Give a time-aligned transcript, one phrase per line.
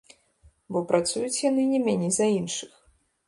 [0.77, 2.73] Бо, працуюць яны не меней за іншых.